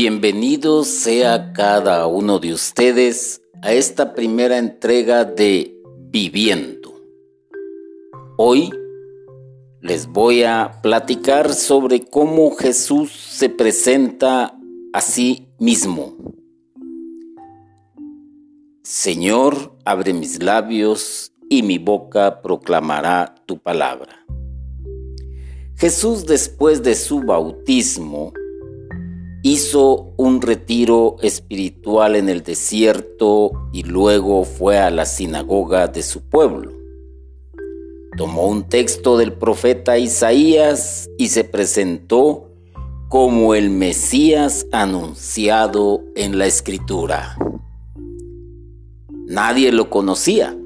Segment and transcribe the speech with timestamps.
[0.00, 5.76] Bienvenido sea cada uno de ustedes a esta primera entrega de
[6.12, 6.94] Viviendo.
[8.36, 8.70] Hoy
[9.80, 14.56] les voy a platicar sobre cómo Jesús se presenta
[14.92, 16.14] a sí mismo.
[18.84, 24.24] Señor, abre mis labios y mi boca proclamará tu palabra.
[25.74, 28.32] Jesús después de su bautismo
[29.42, 36.22] hizo un retiro espiritual en el desierto y luego fue a la sinagoga de su
[36.22, 36.72] pueblo.
[38.16, 42.48] Tomó un texto del profeta Isaías y se presentó
[43.08, 47.36] como el Mesías anunciado en la escritura.
[49.26, 50.56] Nadie lo conocía.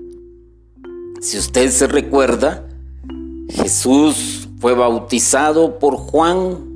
[1.21, 2.67] Si usted se recuerda,
[3.49, 6.72] Jesús fue bautizado por Juan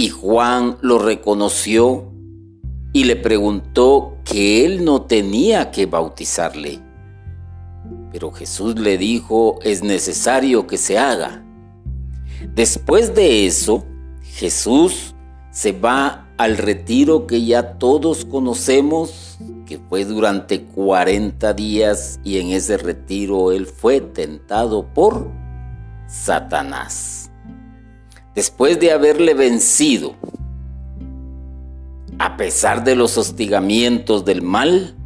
[0.00, 2.10] y Juan lo reconoció
[2.94, 6.80] y le preguntó que él no tenía que bautizarle.
[8.10, 11.44] Pero Jesús le dijo, es necesario que se haga.
[12.54, 13.84] Después de eso,
[14.22, 15.14] Jesús
[15.50, 22.52] se va al retiro que ya todos conocemos, que fue durante 40 días y en
[22.52, 25.30] ese retiro él fue tentado por
[26.06, 27.29] Satanás
[28.40, 30.14] después de haberle vencido,
[32.18, 34.96] a pesar de los hostigamientos del mal,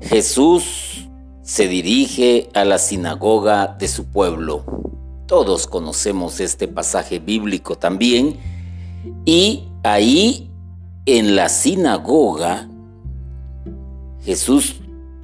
[0.00, 1.06] Jesús
[1.42, 4.64] se dirige a la sinagoga de su pueblo.
[5.26, 8.38] Todos conocemos este pasaje bíblico también.
[9.26, 10.50] Y ahí
[11.04, 12.66] en la sinagoga,
[14.22, 14.76] Jesús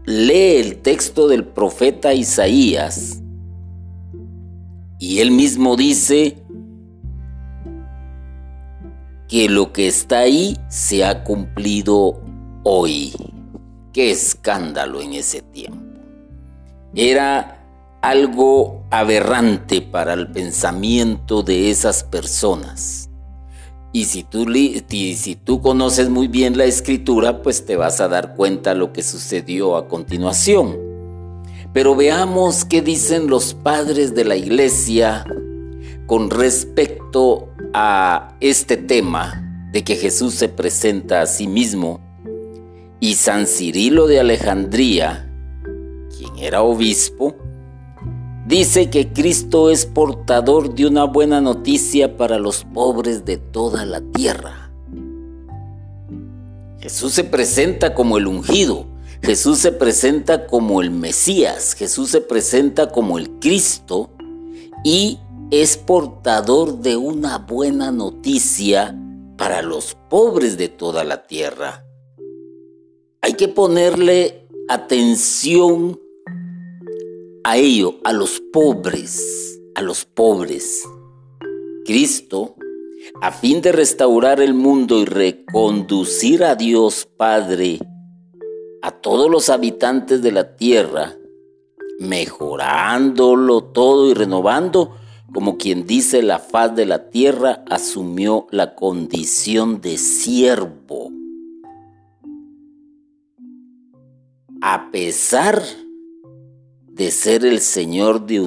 [0.04, 3.22] lee el texto del profeta Isaías
[5.00, 6.36] y él mismo dice,
[9.30, 12.20] que lo que está ahí se ha cumplido
[12.64, 13.12] hoy.
[13.92, 15.78] Qué escándalo en ese tiempo.
[16.96, 17.64] Era
[18.02, 23.08] algo aberrante para el pensamiento de esas personas.
[23.92, 28.34] Y si tú, si tú conoces muy bien la escritura, pues te vas a dar
[28.34, 30.76] cuenta lo que sucedió a continuación.
[31.72, 35.24] Pero veamos qué dicen los padres de la iglesia
[36.06, 42.00] con respecto a este tema de que Jesús se presenta a sí mismo
[42.98, 45.32] y San Cirilo de Alejandría,
[46.16, 47.34] quien era obispo,
[48.46, 54.00] dice que Cristo es portador de una buena noticia para los pobres de toda la
[54.00, 54.70] tierra.
[56.80, 58.86] Jesús se presenta como el ungido,
[59.22, 64.10] Jesús se presenta como el Mesías, Jesús se presenta como el Cristo
[64.82, 65.18] y
[65.50, 68.96] es portador de una buena noticia
[69.36, 71.84] para los pobres de toda la tierra.
[73.20, 75.98] Hay que ponerle atención
[77.42, 80.84] a ello, a los pobres, a los pobres.
[81.84, 82.54] Cristo,
[83.20, 87.80] a fin de restaurar el mundo y reconducir a Dios Padre
[88.82, 91.16] a todos los habitantes de la tierra,
[91.98, 94.94] mejorándolo todo y renovando,
[95.32, 101.10] como quien dice la faz de la tierra, asumió la condición de siervo.
[104.60, 105.62] A pesar
[106.86, 108.40] de ser el Señor de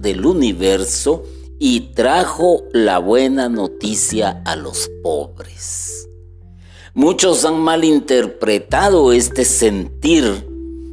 [0.00, 1.24] del universo
[1.58, 6.08] y trajo la buena noticia a los pobres.
[6.94, 10.24] Muchos han malinterpretado este sentir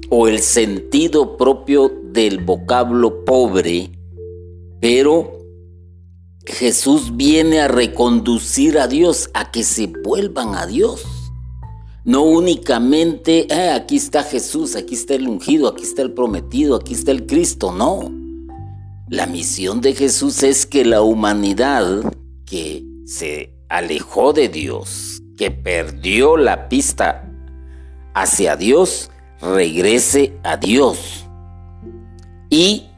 [0.09, 3.98] o el sentido propio del vocablo pobre
[4.79, 5.39] pero
[6.45, 11.05] Jesús viene a reconducir a Dios, a que se vuelvan a Dios.
[12.05, 16.93] No únicamente, eh, aquí está Jesús, aquí está el ungido, aquí está el prometido, aquí
[16.93, 18.11] está el Cristo, no.
[19.09, 22.13] La misión de Jesús es que la humanidad
[22.45, 27.31] que se alejó de Dios, que perdió la pista
[28.13, 29.11] hacia Dios,
[29.41, 31.25] regrese a Dios.
[32.49, 32.88] Y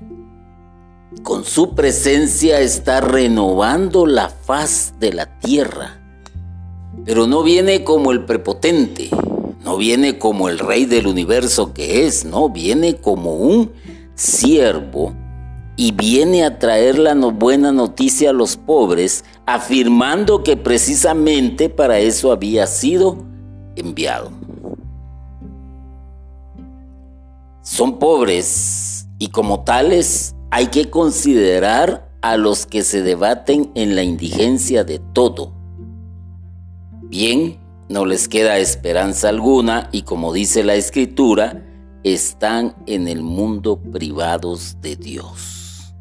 [1.24, 6.02] con su presencia está renovando la faz de la tierra.
[7.06, 9.10] Pero no viene como el prepotente,
[9.64, 13.72] no viene como el rey del universo que es, no, viene como un
[14.16, 15.14] siervo
[15.76, 22.32] y viene a traer la buena noticia a los pobres, afirmando que precisamente para eso
[22.32, 23.18] había sido
[23.76, 24.32] enviado.
[27.62, 34.04] Son pobres y como tales hay que considerar a los que se debaten en la
[34.04, 35.54] indigencia de todo.
[37.04, 37.60] Bien,
[37.90, 41.66] no les queda esperanza alguna y como dice la escritura,
[42.04, 45.94] están en el mundo privados de Dios.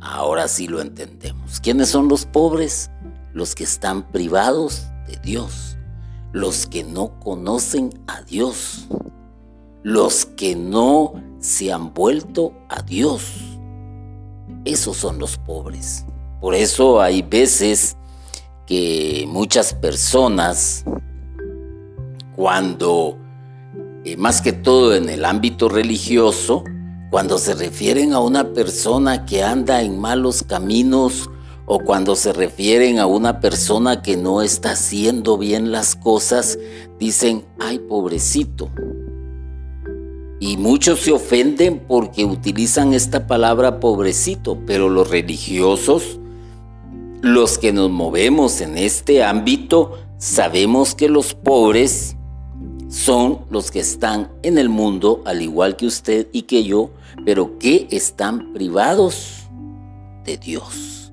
[0.00, 1.60] Ahora sí lo entendemos.
[1.60, 2.90] ¿Quiénes son los pobres?
[3.32, 5.76] Los que están privados de Dios,
[6.32, 8.88] los que no conocen a Dios,
[9.82, 13.55] los que no se han vuelto a Dios.
[14.66, 16.04] Esos son los pobres.
[16.40, 17.96] Por eso hay veces
[18.66, 20.84] que muchas personas,
[22.34, 23.16] cuando,
[24.04, 26.64] eh, más que todo en el ámbito religioso,
[27.10, 31.30] cuando se refieren a una persona que anda en malos caminos
[31.66, 36.58] o cuando se refieren a una persona que no está haciendo bien las cosas,
[36.98, 38.68] dicen, ay pobrecito,
[40.38, 46.18] y muchos se ofenden porque utilizan esta palabra pobrecito, pero los religiosos,
[47.22, 52.16] los que nos movemos en este ámbito, sabemos que los pobres
[52.88, 56.90] son los que están en el mundo, al igual que usted y que yo,
[57.24, 59.48] pero que están privados
[60.24, 61.12] de Dios.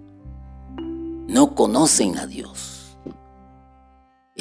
[1.27, 2.52] No conocen a Dios.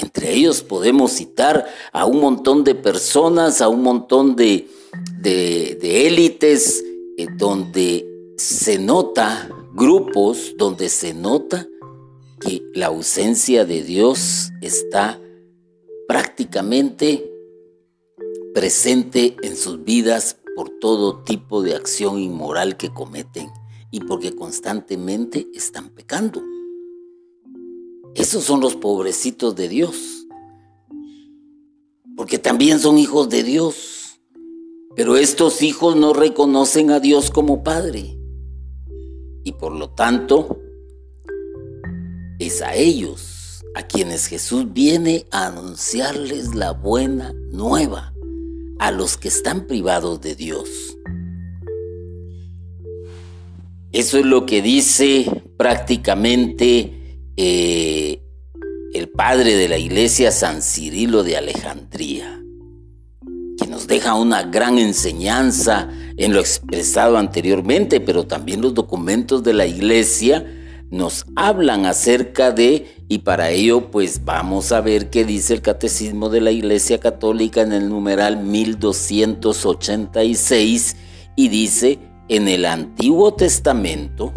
[0.03, 4.69] Entre ellos podemos citar a un montón de personas, a un montón de,
[5.83, 6.85] élites,
[7.17, 8.07] eh, donde
[8.37, 11.67] se nota, grupos donde se nota
[12.41, 15.21] que la ausencia de Dios está
[16.09, 17.31] prácticamente
[18.53, 23.51] presente en sus vidas por todo tipo de acción inmoral que cometen
[23.91, 26.43] y porque constantemente están pecando.
[28.15, 30.27] Esos son los pobrecitos de Dios.
[32.17, 34.21] Porque también son hijos de Dios.
[34.95, 38.19] Pero estos hijos no reconocen a Dios como Padre.
[39.45, 40.61] Y por lo tanto,
[42.39, 48.13] es a ellos a quienes Jesús viene a anunciarles la buena nueva,
[48.79, 50.69] a los que están privados de Dios.
[53.93, 57.02] Eso es lo que dice prácticamente
[57.37, 58.23] eh,
[58.95, 62.43] el padre de la iglesia San Cirilo de Alejandría,
[63.59, 69.55] que nos deja una gran enseñanza en lo expresado anteriormente, pero también los documentos de
[69.55, 70.45] la iglesia
[70.91, 76.29] nos hablan acerca de, y para ello pues vamos a ver qué dice el Catecismo
[76.29, 80.97] de la Iglesia Católica en el numeral 1286,
[81.35, 84.35] y dice, en el Antiguo Testamento,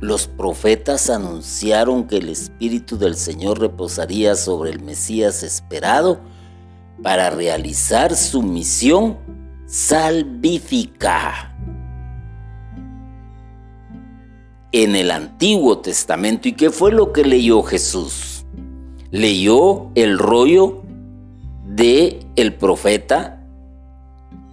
[0.00, 6.20] los profetas anunciaron que el Espíritu del Señor reposaría sobre el Mesías esperado
[7.02, 9.18] para realizar su misión
[9.66, 11.56] salvífica.
[14.72, 18.44] En el Antiguo Testamento, ¿y qué fue lo que leyó Jesús?
[19.10, 20.82] Leyó el rollo
[21.64, 23.42] de el profeta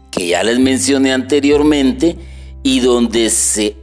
[0.09, 2.17] que ya les mencioné anteriormente
[2.61, 3.82] y donde se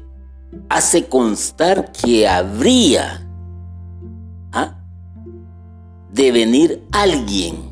[0.68, 3.26] hace constar que habría
[4.52, 4.78] ¿ah?
[6.12, 7.70] de venir alguien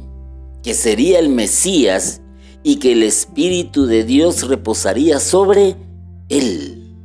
[0.62, 2.20] que sería el Mesías
[2.62, 5.76] y que el Espíritu de Dios reposaría sobre
[6.28, 6.96] él.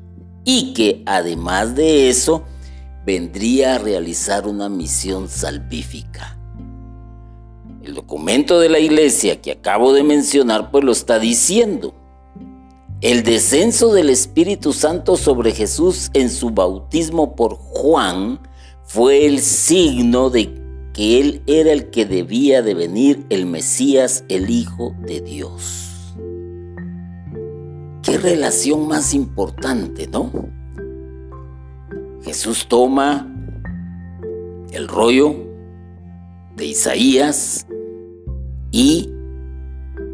[0.45, 2.43] Y que además de eso
[3.05, 6.37] vendría a realizar una misión salvífica.
[7.83, 11.93] El documento de la iglesia que acabo de mencionar pues lo está diciendo.
[13.03, 18.39] El descenso del Espíritu Santo sobre Jesús en su bautismo por Juan
[18.85, 20.53] fue el signo de
[20.93, 26.15] que Él era el que debía de venir, el Mesías, el Hijo de Dios.
[28.03, 30.31] Qué relación más importante, ¿no?
[32.23, 33.29] Jesús toma
[34.71, 35.35] el rollo
[36.55, 37.67] de Isaías
[38.71, 39.09] y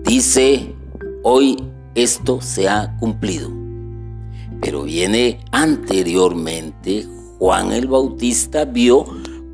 [0.06, 0.74] dice,
[1.22, 1.69] hoy
[2.04, 3.52] esto se ha cumplido.
[4.62, 9.06] Pero viene anteriormente, Juan el Bautista vio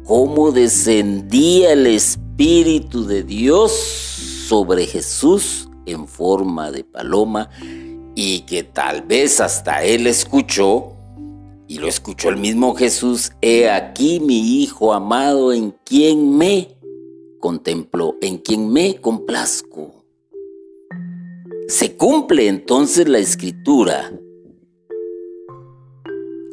[0.04, 7.50] cómo descendía el Espíritu de Dios sobre Jesús en forma de paloma
[8.16, 10.94] y que tal vez hasta él escuchó,
[11.68, 16.76] y lo escuchó el mismo Jesús, he aquí mi Hijo amado en quien me
[17.40, 19.95] contemplo, en quien me complazco.
[21.68, 24.12] Se cumple entonces la escritura.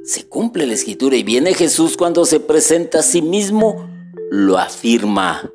[0.04, 3.88] Se cumple la escritura y viene Jesús cuando se presenta a sí mismo,
[4.30, 5.50] lo afirma.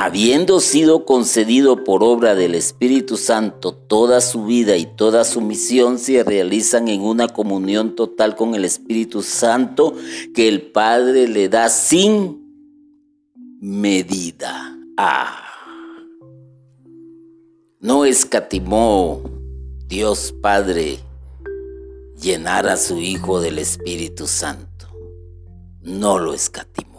[0.00, 5.98] habiendo sido concedido por obra del Espíritu Santo toda su vida y toda su misión
[5.98, 9.94] se realizan en una comunión total con el Espíritu Santo
[10.36, 12.38] que el Padre le da sin
[13.60, 14.78] medida.
[14.96, 15.47] Ah.
[17.80, 19.22] No escatimó
[19.86, 20.98] Dios Padre
[22.20, 24.88] llenar a su Hijo del Espíritu Santo.
[25.82, 26.98] No lo escatimó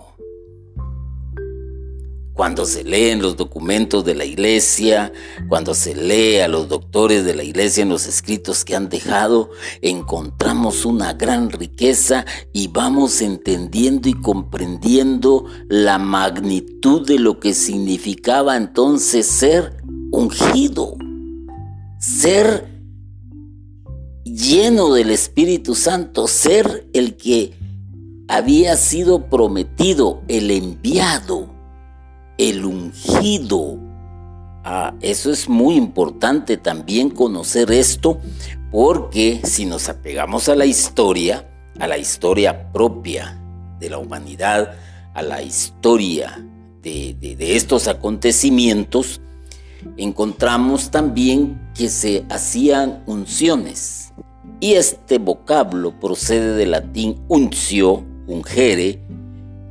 [2.40, 5.12] cuando se leen los documentos de la iglesia,
[5.50, 9.50] cuando se lee a los doctores de la iglesia en los escritos que han dejado,
[9.82, 18.56] encontramos una gran riqueza y vamos entendiendo y comprendiendo la magnitud de lo que significaba
[18.56, 19.79] entonces ser
[20.12, 20.96] ungido,
[22.00, 22.68] ser
[24.24, 27.54] lleno del Espíritu Santo, ser el que
[28.28, 31.60] había sido prometido, el enviado
[32.39, 33.78] el ungido.
[34.63, 38.18] Ah, eso es muy importante también conocer esto
[38.72, 41.48] porque si nos apegamos a la historia,
[41.80, 43.38] a la historia propia
[43.80, 44.74] de la humanidad,
[45.13, 46.46] a la historia
[46.82, 49.22] de, de estos acontecimientos,
[49.98, 54.14] encontramos también que se hacían unciones.
[54.60, 59.02] Y este vocablo procede del latín uncio, ungere,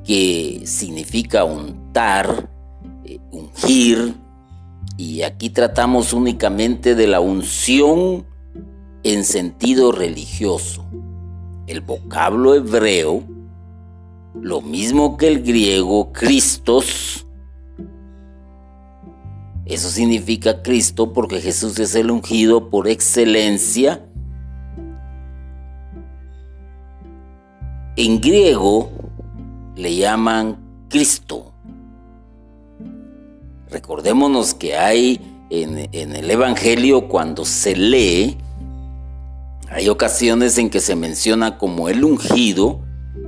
[0.05, 2.51] que significa untar,
[3.31, 4.15] ungir,
[4.99, 8.27] y aquí tratamos únicamente de la unción
[9.05, 10.85] en sentido religioso.
[11.69, 13.23] El vocablo hebreo,
[14.41, 17.28] lo mismo que el griego Christos,
[19.69, 24.03] eso significa Cristo porque Jesús es el ungido por excelencia.
[27.97, 28.91] En griego
[29.77, 31.53] le llaman Cristo.
[33.71, 35.21] Recordémonos que hay
[35.51, 38.39] en, el Evangelio cuando se lee,
[39.69, 42.81] hay ocasiones en que se menciona como el ungido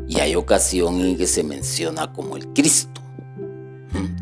[0.08, 3.02] y hay ocasiones en que se menciona como el Cristo.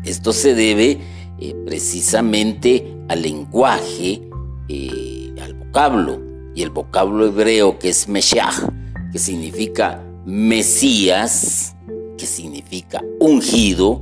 [0.03, 0.99] Esto se debe
[1.41, 4.21] eh, precisamente al lenguaje,
[4.67, 6.21] eh, al vocablo,
[6.53, 8.67] y el vocablo hebreo que es Meshiach,
[9.11, 11.75] que significa Mesías,
[12.17, 14.01] que significa ungido,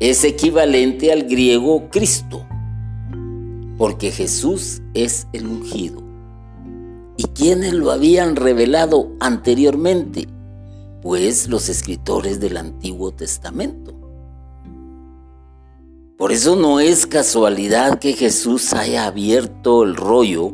[0.00, 2.46] es equivalente al griego Cristo,
[3.78, 6.02] porque Jesús es el ungido.
[7.16, 10.26] ¿Y quiénes lo habían revelado anteriormente?
[11.02, 13.99] Pues los escritores del Antiguo Testamento.
[16.20, 20.52] Por eso no es casualidad que Jesús haya abierto el rollo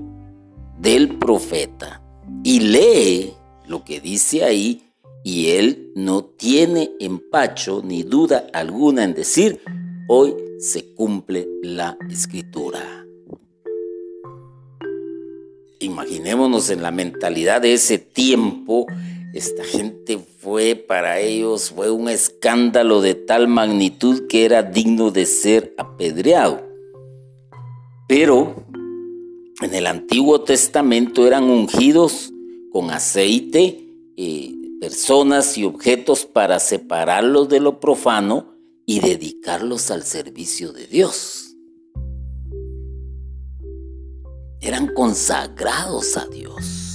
[0.79, 2.01] del profeta
[2.45, 3.33] y lee
[3.67, 4.93] lo que dice ahí
[5.25, 9.61] y él no tiene empacho ni duda alguna en decir,
[10.07, 13.05] hoy se cumple la escritura.
[15.81, 18.87] Imaginémonos en la mentalidad de ese tiempo,
[19.37, 25.27] esta gente fue para ellos, fue un escándalo de tal magnitud que era digno de
[25.27, 26.67] ser apedreado.
[28.09, 28.67] Pero
[29.63, 32.33] en el Antiguo Testamento eran ungidos
[32.73, 38.55] con aceite, eh, personas y objetos para separarlos de lo profano
[38.87, 41.57] y dedicarlos al servicio de Dios.
[44.61, 46.86] Eran consagrados a Dios,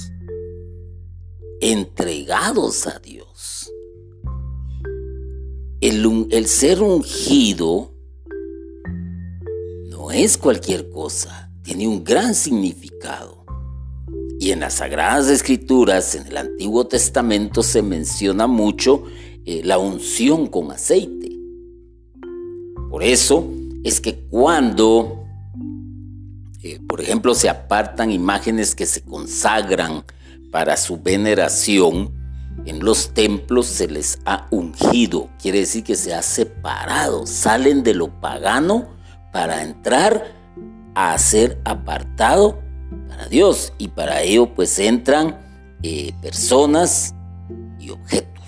[1.62, 3.70] entregados a Dios.
[5.80, 7.92] El, ser ungido
[9.88, 13.44] no es cualquier cosa, tiene un gran significado.
[14.38, 19.04] Y en las Sagradas Escrituras, en el Antiguo Testamento, se menciona mucho
[19.44, 21.30] eh, la unción con aceite.
[22.90, 23.48] Por eso
[23.84, 25.24] es que cuando,
[26.62, 30.04] eh, por ejemplo, se apartan imágenes que se consagran
[30.52, 32.14] para su veneración,
[32.66, 37.94] en los templos se les ha ungido, quiere decir que se ha separado, salen de
[37.94, 38.90] lo pagano
[39.32, 40.36] para entrar
[40.94, 42.60] a ser apartado
[43.08, 45.40] para Dios y para ello pues entran
[45.82, 47.14] eh, personas
[47.80, 48.44] y objetos.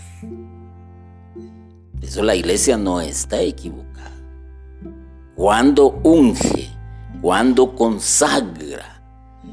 [1.95, 4.13] Por eso la iglesia no está equivocada.
[5.35, 6.69] Cuando unge,
[7.23, 9.03] cuando consagra,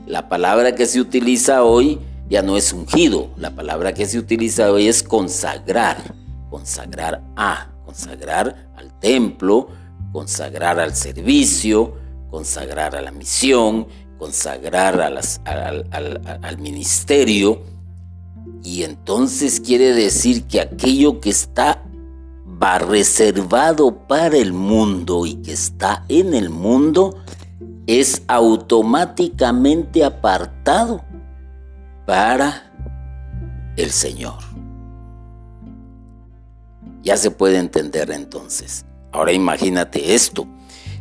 [0.05, 1.99] la palabra que se utiliza hoy
[2.31, 6.15] ya no es ungido, la palabra que se utiliza hoy es consagrar,
[6.49, 9.67] consagrar a, consagrar al templo,
[10.13, 11.93] consagrar al servicio,
[12.29, 13.85] consagrar a la misión,
[14.17, 17.63] consagrar al, ministerio.
[18.63, 21.83] Y entonces quiere decir que aquello que está
[22.63, 27.17] va reservado para el mundo y que está en el mundo,
[27.87, 31.10] es automáticamente apartado
[32.11, 32.69] para
[33.77, 34.39] el Señor.
[37.03, 38.85] Ya se puede entender entonces.
[39.13, 40.45] Ahora imagínate esto.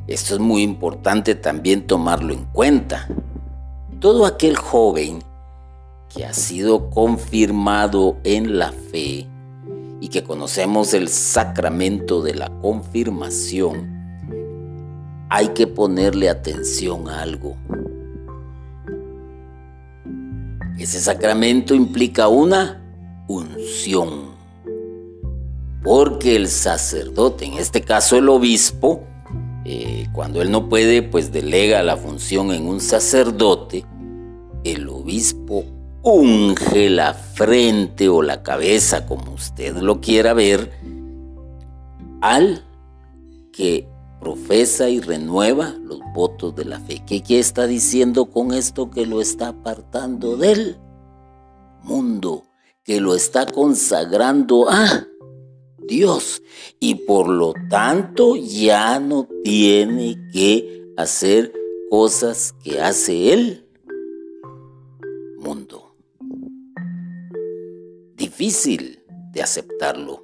[0.07, 3.09] Esto es muy importante también tomarlo en cuenta.
[3.99, 5.19] Todo aquel joven
[6.14, 9.26] que ha sido confirmado en la fe
[10.00, 13.90] y que conocemos el sacramento de la confirmación,
[15.29, 17.57] hay que ponerle atención a algo.
[20.81, 22.83] Ese sacramento implica una
[23.29, 24.31] unción.
[25.83, 29.03] Porque el sacerdote, en este caso el obispo,
[29.67, 33.85] eh, cuando él no puede, pues delega la función en un sacerdote,
[34.65, 35.67] el obispo
[36.03, 40.73] unge la frente o la cabeza, como usted lo quiera ver,
[42.23, 42.65] al
[43.53, 43.87] que
[44.21, 47.03] profesa y renueva los votos de la fe.
[47.07, 50.77] ¿Qué, está diciendo con esto que lo está apartando del
[51.83, 52.45] mundo?
[52.85, 55.07] Que lo está consagrando a
[55.79, 56.43] Dios
[56.79, 61.53] y por lo tanto ya no tiene que hacer
[61.91, 63.67] cosas que hace él
[65.39, 65.91] mundo
[68.21, 70.23] difícil de aceptarlo.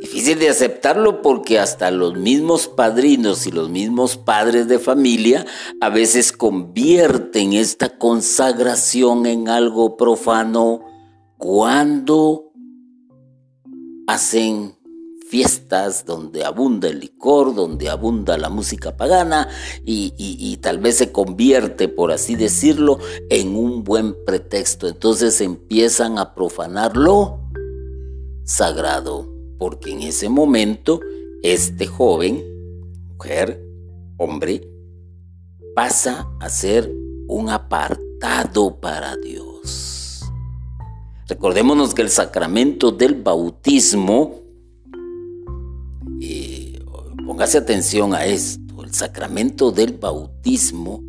[0.00, 5.44] Difícil de aceptarlo porque hasta los mismos padrinos y los mismos padres de familia
[5.80, 10.82] a veces convierten esta consagración en algo profano
[11.36, 12.52] cuando
[14.06, 14.78] hacen
[15.28, 19.48] fiestas donde abunda el licor, donde abunda la música pagana
[19.84, 24.88] y, tal vez se convierte, por así decirlo, en un buen pretexto.
[24.88, 27.40] Entonces empiezan a profanar lo
[28.44, 31.00] sagrado, porque en ese momento
[31.42, 32.42] este joven,
[33.08, 33.62] mujer,
[34.16, 34.68] hombre,
[35.74, 36.92] pasa a ser
[37.28, 40.22] un apartado para Dios.
[41.26, 44.48] Recordémonos que el sacramento del bautismo
[47.28, 48.82] Póngase atención a esto.
[48.82, 51.04] El sacramento del bautismo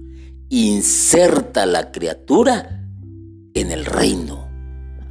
[0.50, 2.86] inserta a la criatura
[3.54, 4.50] en el reino.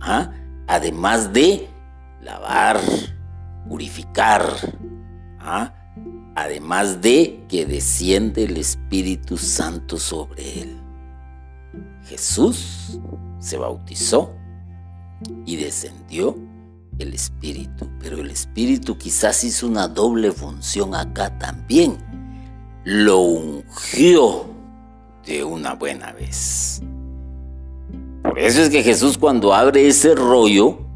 [0.02, 0.30] ¿ah?
[0.66, 1.66] Además de
[2.22, 2.78] lavar,
[3.68, 4.42] purificar.
[5.38, 5.74] ¿ah?
[6.34, 10.80] Además de que desciende el Espíritu Santo sobre él.
[12.04, 12.98] Jesús
[13.38, 14.32] se bautizó
[15.44, 16.36] y descendió
[16.98, 21.98] el Espíritu, pero el Espíritu quizás hizo una doble función acá también.
[22.84, 24.46] Lo ungió
[25.26, 26.80] de una buena vez.
[28.22, 30.87] Por eso es que Jesús cuando abre ese rollo,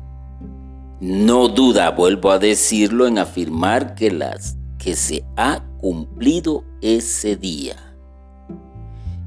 [1.02, 7.74] no duda, vuelvo a decirlo, en afirmar que, las, que se ha cumplido ese día.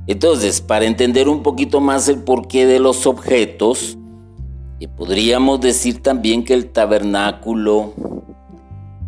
[0.08, 3.98] Entonces, para entender un poquito más el porqué de los objetos,
[4.80, 7.94] y podríamos decir también que el tabernáculo,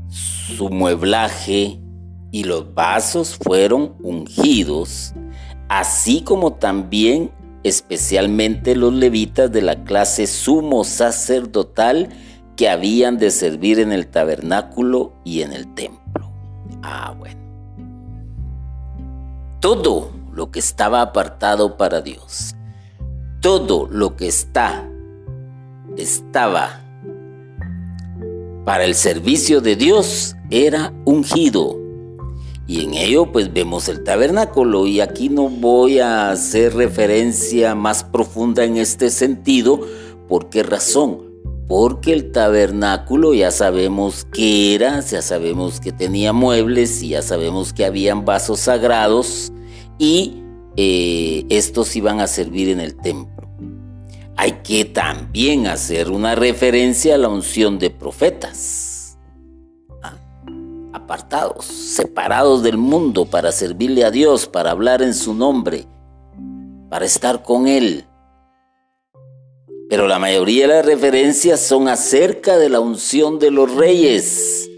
[0.09, 1.79] su mueblaje
[2.31, 5.13] y los vasos fueron ungidos,
[5.69, 7.31] así como también
[7.63, 12.09] especialmente los levitas de la clase sumo sacerdotal
[12.57, 16.31] que habían de servir en el tabernáculo y en el templo.
[16.81, 17.39] Ah, bueno.
[19.61, 22.55] Todo lo que estaba apartado para Dios,
[23.41, 24.89] todo lo que está
[25.97, 26.81] estaba
[28.65, 31.77] para el servicio de Dios era ungido.
[32.65, 38.03] Y en ello pues vemos el tabernáculo y aquí no voy a hacer referencia más
[38.03, 39.79] profunda en este sentido.
[40.27, 41.26] ¿Por qué razón?
[41.67, 47.73] Porque el tabernáculo ya sabemos que era, ya sabemos que tenía muebles y ya sabemos
[47.73, 49.51] que habían vasos sagrados
[49.97, 50.43] y
[50.77, 53.37] eh, estos iban a servir en el templo
[54.37, 59.17] hay que también hacer una referencia a la unción de profetas,
[60.03, 60.13] ¿ah?
[60.93, 65.87] apartados, separados del mundo para servirle a Dios, para hablar en su nombre,
[66.87, 68.06] para estar con Él.
[69.89, 74.69] Pero la mayoría de las referencias son acerca de la unción de los reyes,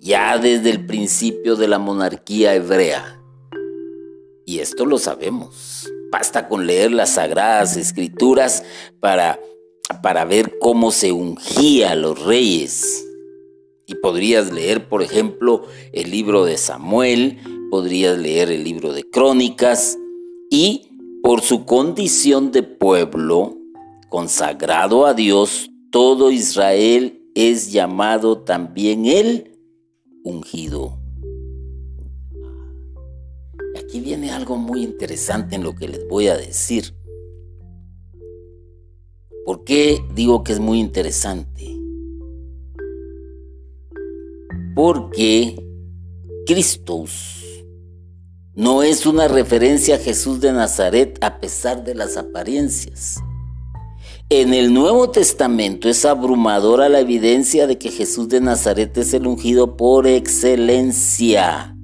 [0.00, 3.20] ya desde el principio de la monarquía hebrea.
[4.46, 5.86] Y esto lo sabemos.
[6.10, 8.64] Basta con leer las sagradas escrituras
[9.00, 9.38] para,
[10.02, 13.06] para ver cómo se ungía a los reyes.
[13.84, 17.38] Y podrías leer, por ejemplo, el libro de Samuel,
[17.70, 19.98] podrías leer el libro de Crónicas,
[20.50, 20.88] y
[21.22, 23.57] por su condición de pueblo
[24.08, 29.58] consagrado a Dios, todo Israel es llamado también el
[30.24, 30.98] ungido.
[33.78, 36.94] Aquí viene algo muy interesante en lo que les voy a decir.
[39.44, 41.64] ¿Por qué digo que es muy interesante?
[44.74, 45.56] Porque
[46.44, 47.64] Cristos
[48.54, 53.22] no es una referencia a Jesús de Nazaret a pesar de las apariencias.
[54.30, 59.26] En el Nuevo Testamento es abrumadora la evidencia de que Jesús de Nazaret es el
[59.26, 61.74] ungido por excelencia.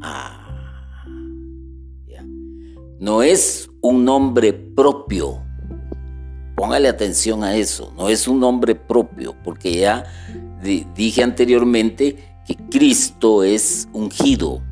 [0.00, 1.04] Ah,
[2.98, 5.42] no es un nombre propio.
[6.56, 7.92] Póngale atención a eso.
[7.94, 10.04] No es un nombre propio, porque ya
[10.94, 14.62] dije anteriormente que Cristo es ungido.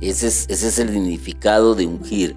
[0.00, 2.36] Es, ese es el significado de ungir.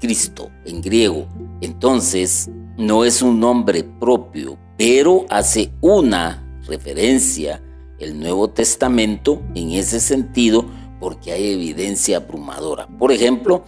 [0.00, 1.28] Cristo en griego.
[1.60, 2.48] Entonces,
[2.80, 7.62] no es un nombre propio, pero hace una referencia
[7.98, 10.64] el Nuevo Testamento en ese sentido
[10.98, 12.86] porque hay evidencia abrumadora.
[12.86, 13.64] Por ejemplo,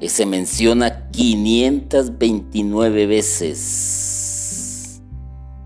[0.00, 5.00] eh, se menciona 529 veces,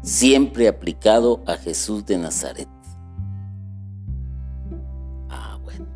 [0.02, 2.68] siempre aplicado a Jesús de Nazaret.
[5.30, 5.86] Ah, bueno.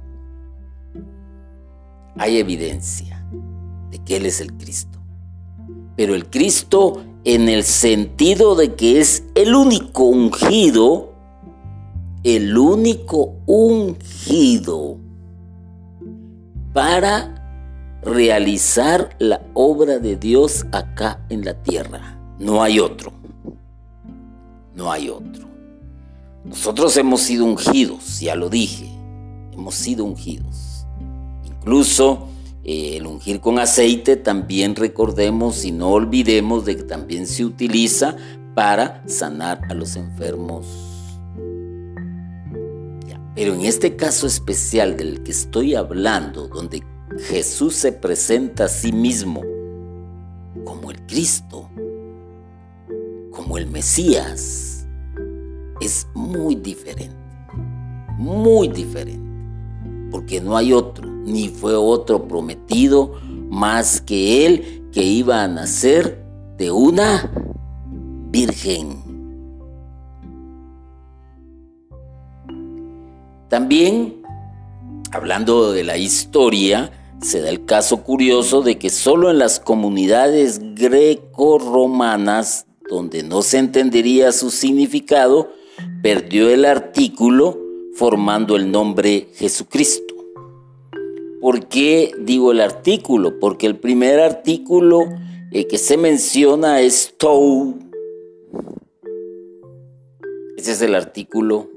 [2.16, 3.28] Hay evidencia
[3.90, 4.93] de que Él es el Cristo
[5.96, 11.12] pero el Cristo en el sentido de que es el único ungido,
[12.22, 14.98] el único ungido
[16.72, 22.18] para realizar la obra de Dios acá en la tierra.
[22.38, 23.12] No hay otro.
[24.74, 25.44] No hay otro.
[26.44, 28.90] Nosotros hemos sido ungidos, ya lo dije,
[29.52, 30.86] hemos sido ungidos.
[31.46, 32.28] Incluso
[32.64, 38.16] el ungir con aceite también recordemos y no olvidemos de que también se utiliza
[38.54, 40.66] para sanar a los enfermos.
[43.34, 46.84] pero en este caso especial del que estoy hablando, donde
[47.18, 49.42] Jesús se presenta a sí mismo
[50.64, 51.68] como el Cristo,
[53.32, 54.86] como el Mesías,
[55.80, 57.16] es muy diferente,
[58.16, 59.28] muy diferente,
[60.12, 63.12] porque no hay otro ni fue otro prometido
[63.50, 66.24] más que él que iba a nacer
[66.56, 67.30] de una
[68.30, 69.02] virgen.
[73.48, 74.22] También,
[75.12, 80.60] hablando de la historia, se da el caso curioso de que solo en las comunidades
[80.74, 85.50] greco-romanas, donde no se entendería su significado,
[86.02, 87.58] perdió el artículo
[87.94, 90.13] formando el nombre Jesucristo.
[91.44, 93.38] ¿Por qué digo el artículo?
[93.38, 95.00] Porque el primer artículo
[95.52, 97.78] eh, que se menciona es tou.
[100.56, 101.68] Ese es el artículo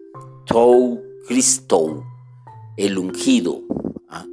[0.46, 2.02] tou Christo,
[2.78, 3.64] el ungido.
[4.08, 4.26] ¿ah?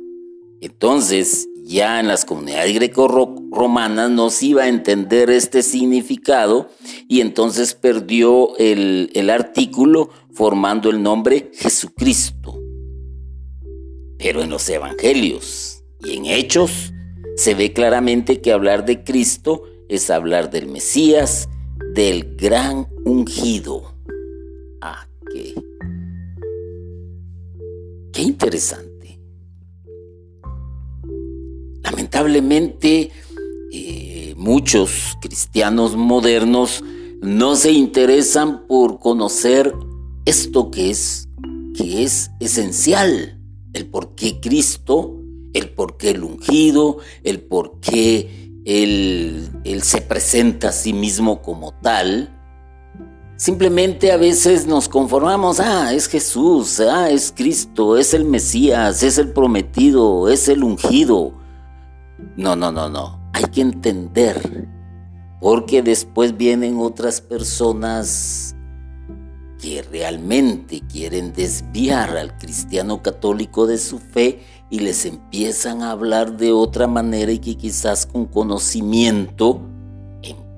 [0.60, 6.68] Entonces, ya en las comunidades greco-romanas no se iba a entender este significado
[7.08, 12.63] y entonces perdió el, el artículo formando el nombre Jesucristo.
[14.24, 16.94] Pero en los evangelios y en hechos
[17.36, 21.50] se ve claramente que hablar de Cristo es hablar del Mesías,
[21.92, 23.94] del gran ungido.
[24.80, 25.54] Ah, qué,
[28.14, 29.20] qué interesante.
[31.82, 33.10] Lamentablemente,
[33.72, 36.82] eh, muchos cristianos modernos
[37.20, 39.74] no se interesan por conocer
[40.24, 41.28] esto que es,
[41.76, 43.33] que es esencial
[43.74, 45.20] el por qué Cristo,
[45.52, 51.42] el por qué el ungido, el por qué él, él se presenta a sí mismo
[51.42, 52.30] como tal.
[53.36, 59.18] Simplemente a veces nos conformamos, ah, es Jesús, ah, es Cristo, es el Mesías, es
[59.18, 61.34] el prometido, es el ungido.
[62.36, 63.20] No, no, no, no.
[63.32, 64.68] Hay que entender,
[65.40, 68.53] porque después vienen otras personas
[69.64, 76.36] que realmente quieren desviar al cristiano católico de su fe y les empiezan a hablar
[76.36, 79.62] de otra manera y que quizás con conocimiento,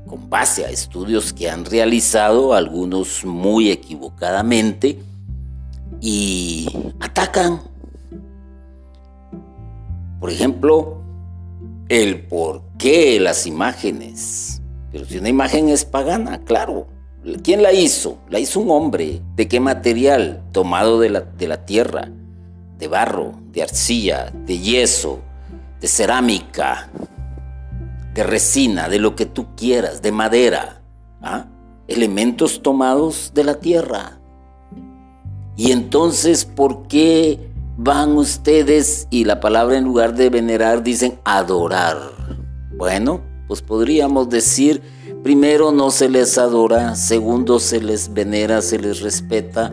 [0.08, 4.98] con base a estudios que han realizado, algunos muy equivocadamente,
[6.00, 6.66] y
[6.98, 7.62] atacan.
[10.18, 11.00] Por ejemplo,
[11.88, 14.60] el por qué las imágenes.
[14.90, 16.88] Pero si una imagen es pagana, claro,
[17.42, 18.18] ¿Quién la hizo?
[18.28, 19.20] La hizo un hombre.
[19.34, 20.42] ¿De qué material?
[20.52, 22.08] Tomado de la, de la tierra,
[22.78, 25.20] de barro, de arcilla, de yeso,
[25.80, 26.88] de cerámica,
[28.14, 30.82] de resina, de lo que tú quieras, de madera.
[31.20, 31.46] ¿ah?
[31.88, 34.18] Elementos tomados de la tierra.
[35.56, 41.98] Y entonces, ¿por qué van ustedes y la palabra en lugar de venerar dicen adorar?
[42.76, 44.82] Bueno, pues podríamos decir,
[45.26, 49.72] primero no se les adora, segundo se les venera, se les respeta,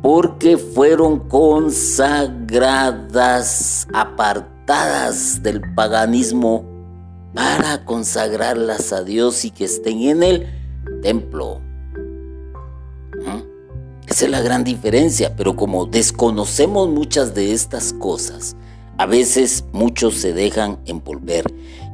[0.00, 6.64] porque fueron consagradas, apartadas del paganismo
[7.34, 10.46] para consagrarlas a Dios y que estén en el
[11.02, 11.60] templo.
[14.06, 18.56] Esa es la gran diferencia, pero como desconocemos muchas de estas cosas,
[18.98, 21.44] a veces muchos se dejan envolver.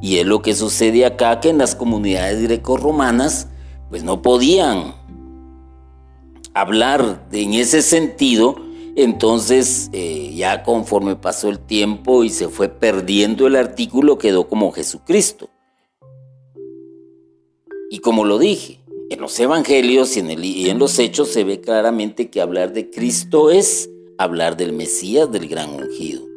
[0.01, 3.47] Y es lo que sucede acá, que en las comunidades grecorromanas,
[3.89, 4.95] pues no podían
[6.55, 8.55] hablar en ese sentido.
[8.95, 14.71] Entonces, eh, ya conforme pasó el tiempo y se fue perdiendo el artículo, quedó como
[14.71, 15.49] Jesucristo.
[17.91, 18.79] Y como lo dije,
[19.11, 22.89] en los evangelios y en, y en los hechos se ve claramente que hablar de
[22.89, 26.34] Cristo es hablar del Mesías, del gran ungido.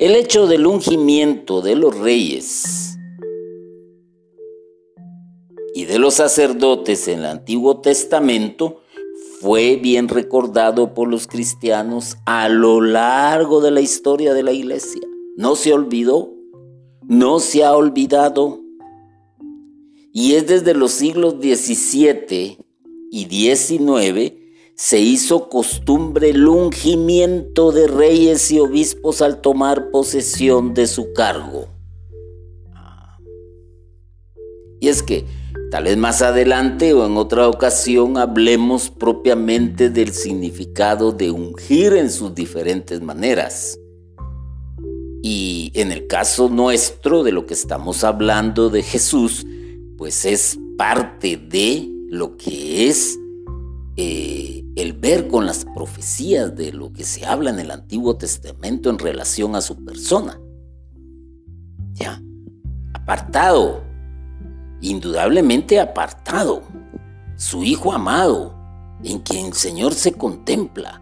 [0.00, 2.98] El hecho del ungimiento de los reyes
[5.72, 8.80] y de los sacerdotes en el Antiguo Testamento
[9.40, 15.02] fue bien recordado por los cristianos a lo largo de la historia de la iglesia.
[15.36, 16.34] No se olvidó,
[17.06, 18.60] no se ha olvidado
[20.12, 22.58] y es desde los siglos XVII
[23.12, 24.43] y XIX
[24.76, 31.68] se hizo costumbre el ungimiento de reyes y obispos al tomar posesión de su cargo.
[34.80, 35.24] Y es que
[35.70, 42.10] tal vez más adelante o en otra ocasión hablemos propiamente del significado de ungir en
[42.10, 43.78] sus diferentes maneras.
[45.22, 49.46] Y en el caso nuestro de lo que estamos hablando de Jesús,
[49.96, 53.18] pues es parte de lo que es
[53.96, 58.90] eh, el ver con las profecías de lo que se habla en el Antiguo Testamento
[58.90, 60.40] en relación a su persona.
[61.92, 62.20] Ya,
[62.92, 63.84] apartado,
[64.80, 66.62] indudablemente apartado,
[67.36, 68.54] su Hijo amado,
[69.02, 71.00] en quien el Señor se contempla,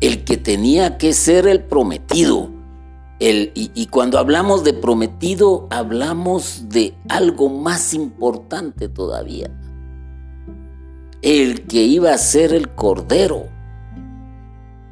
[0.00, 2.52] el que tenía que ser el prometido,
[3.20, 9.50] y, cuando hablamos de prometido, hablamos de algo más importante todavía.
[11.22, 13.48] El que iba a ser el cordero,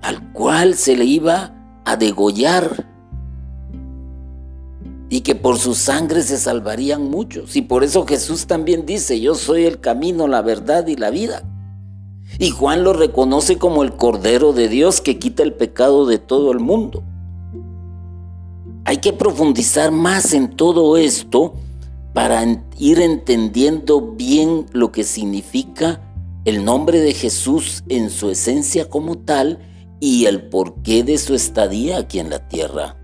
[0.03, 2.87] al cual se le iba a degollar
[5.09, 7.57] y que por su sangre se salvarían muchos.
[7.57, 11.43] Y por eso Jesús también dice, yo soy el camino, la verdad y la vida.
[12.39, 16.51] Y Juan lo reconoce como el Cordero de Dios que quita el pecado de todo
[16.51, 17.05] el mundo.
[18.85, 21.55] Hay que profundizar más en todo esto
[22.13, 22.45] para
[22.79, 26.01] ir entendiendo bien lo que significa
[26.47, 29.59] el nombre de Jesús en su esencia como tal
[29.99, 32.97] y el porqué de su estadía aquí en la tierra.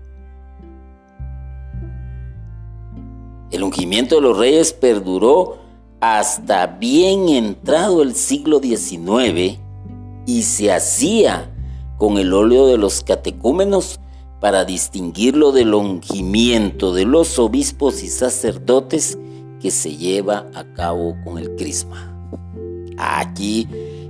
[3.51, 5.57] El ungimiento de los reyes perduró
[5.99, 9.59] hasta bien entrado el siglo XIX
[10.25, 11.53] y se hacía
[11.97, 13.99] con el óleo de los catecúmenos
[14.39, 19.17] para distinguirlo del ungimiento de los obispos y sacerdotes
[19.61, 22.12] que se lleva a cabo con el crisma.
[22.97, 23.67] Aquí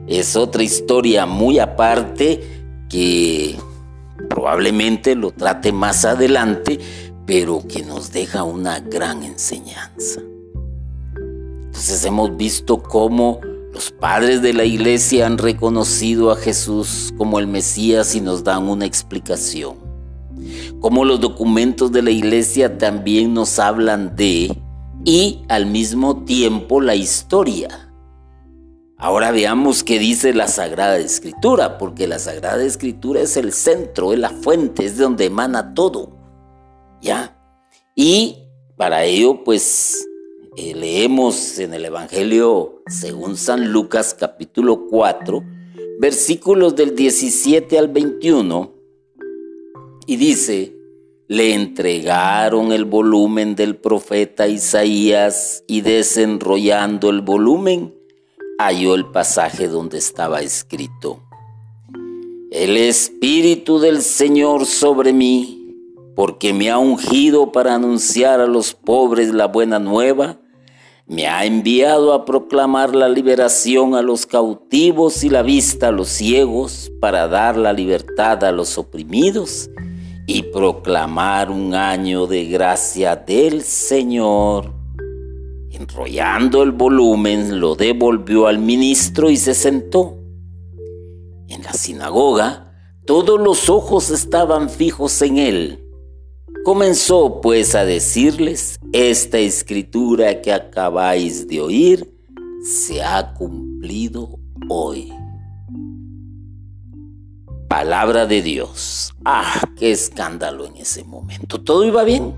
[0.07, 2.41] es otra historia muy aparte
[2.89, 3.55] que
[4.29, 6.79] probablemente lo trate más adelante,
[7.25, 10.21] pero que nos deja una gran enseñanza.
[11.15, 13.39] Entonces hemos visto cómo
[13.73, 18.69] los padres de la iglesia han reconocido a Jesús como el Mesías y nos dan
[18.69, 19.83] una explicación
[20.83, 24.53] como los documentos de la iglesia también nos hablan de
[25.05, 27.92] y al mismo tiempo la historia.
[29.03, 34.19] Ahora veamos qué dice la Sagrada Escritura, porque la Sagrada Escritura es el centro, es
[34.19, 36.15] la fuente, es de donde emana todo.
[37.01, 37.37] ¿Ya?
[37.95, 38.37] Y
[38.77, 40.07] para ello, pues,
[40.55, 45.43] eh, leemos en el Evangelio según San Lucas capítulo 4,
[45.99, 48.73] versículos del 17 al 21,
[50.07, 50.77] y dice,
[51.27, 57.92] le entregaron el volumen del profeta Isaías y desenrollando el volumen,
[58.57, 61.19] halló el pasaje donde estaba escrito,
[62.51, 65.75] El Espíritu del Señor sobre mí,
[66.15, 70.39] porque me ha ungido para anunciar a los pobres la buena nueva,
[71.05, 76.07] me ha enviado a proclamar la liberación a los cautivos y la vista a los
[76.07, 79.69] ciegos, para dar la libertad a los oprimidos
[80.27, 84.82] y proclamar un año de gracia del Señor.
[85.83, 90.17] Enrollando el volumen, lo devolvió al ministro y se sentó.
[91.49, 92.73] En la sinagoga,
[93.05, 95.85] todos los ojos estaban fijos en él.
[96.63, 102.17] Comenzó pues a decirles, esta escritura que acabáis de oír
[102.63, 105.11] se ha cumplido hoy.
[107.67, 109.13] Palabra de Dios.
[109.25, 111.61] Ah, qué escándalo en ese momento.
[111.61, 112.35] Todo iba bien.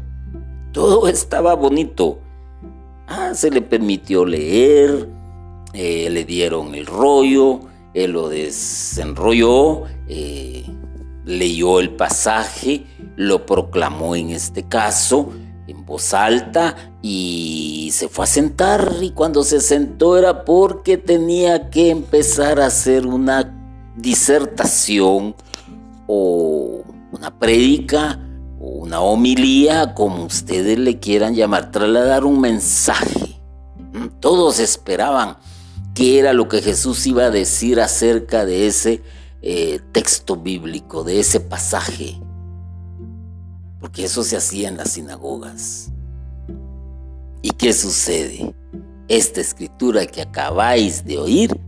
[0.73, 2.24] Todo estaba bonito.
[3.07, 5.09] Ah, se le permitió leer,
[5.73, 7.61] eh, le dieron el rollo,
[7.93, 10.65] él lo desenrolló, eh,
[11.23, 15.31] leyó el pasaje, lo proclamó en este caso
[15.67, 18.95] en voz alta y se fue a sentar.
[19.01, 23.53] Y cuando se sentó era porque tenía que empezar a hacer una
[23.95, 25.35] disertación
[26.07, 28.19] o una prédica
[28.65, 33.39] una homilía, como ustedes le quieran llamar, trasladar un mensaje.
[33.93, 35.37] Mm, todos esperaban
[35.93, 39.03] qué era lo que Jesús iba a decir acerca de ese
[39.41, 42.19] eh, texto bíblico, de ese pasaje.
[43.79, 45.91] Porque eso se hacía en las sinagogas.
[47.43, 48.55] ¿Y qué sucede?
[49.07, 51.59] Esta escritura que acabáis de oír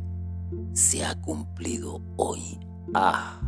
[0.74, 2.60] se ha cumplido hoy.
[2.96, 3.40] Ah,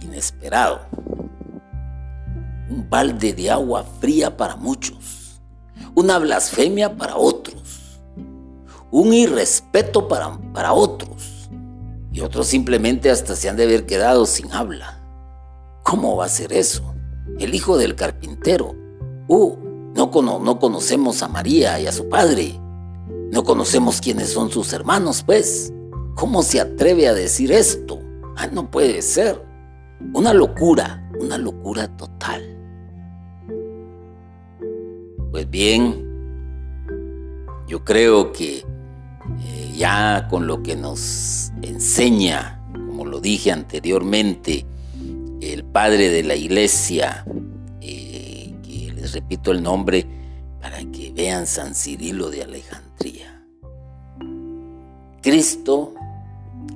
[0.00, 0.80] inesperado.
[2.72, 5.40] Un balde de agua fría para muchos.
[5.94, 7.62] Una blasfemia para otros
[8.92, 11.48] un irrespeto para, para otros.
[12.12, 15.02] Y otros simplemente hasta se han de haber quedado sin habla.
[15.82, 16.94] ¿Cómo va a ser eso?
[17.38, 18.74] El hijo del carpintero.
[19.28, 19.56] Uh,
[19.94, 22.60] no, no conocemos a María y a su padre.
[23.32, 25.72] No conocemos quiénes son sus hermanos, pues.
[26.14, 27.98] ¿Cómo se atreve a decir esto?
[28.36, 29.42] Ah, no puede ser.
[30.12, 32.42] Una locura, una locura total.
[35.52, 36.02] Bien,
[37.68, 44.64] yo creo que eh, ya con lo que nos enseña, como lo dije anteriormente,
[45.42, 47.26] el padre de la iglesia,
[47.82, 50.06] eh, que les repito el nombre
[50.58, 53.44] para que vean San Cirilo de Alejandría.
[55.20, 55.92] Cristo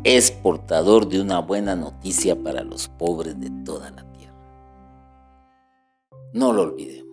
[0.04, 4.36] es portador de una buena noticia para los pobres de toda la tierra.
[6.34, 7.05] No lo olvidemos.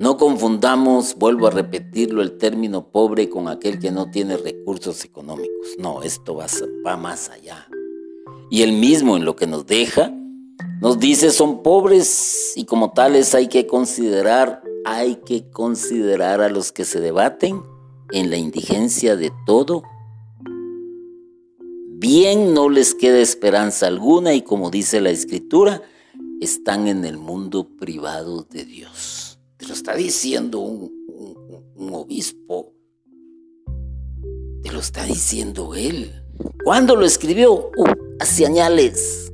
[0.00, 5.76] No confundamos, vuelvo a repetirlo, el término pobre con aquel que no tiene recursos económicos.
[5.78, 6.46] No, esto va,
[6.86, 7.68] va más allá.
[8.50, 10.10] Y él mismo en lo que nos deja,
[10.80, 16.72] nos dice son pobres y como tales hay que considerar, hay que considerar a los
[16.72, 17.62] que se debaten
[18.10, 19.82] en la indigencia de todo.
[21.98, 25.82] Bien no les queda esperanza alguna y como dice la escritura,
[26.40, 29.19] están en el mundo privado de Dios.
[29.70, 32.72] Lo está diciendo un, obispo.
[34.64, 36.24] Te lo está diciendo él.
[36.64, 37.70] ¿Cuándo lo escribió?
[37.76, 37.84] Uh,
[38.18, 39.32] hace añales.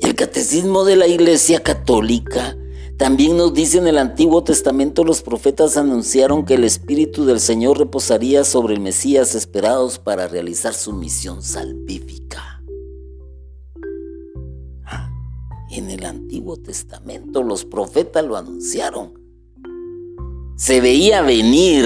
[0.00, 2.56] El catecismo de la Iglesia Católica
[2.96, 7.80] también nos dice en el Antiguo Testamento los profetas anunciaron que el Espíritu del Señor
[7.80, 12.45] reposaría sobre el Mesías esperados para realizar su misión salvífica.
[15.76, 19.12] En el Antiguo Testamento los profetas lo anunciaron.
[20.56, 21.84] Se veía venir